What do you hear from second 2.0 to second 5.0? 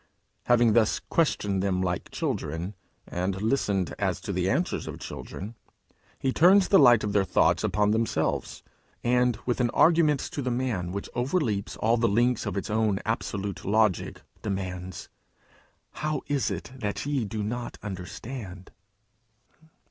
children, and listened as to the answers of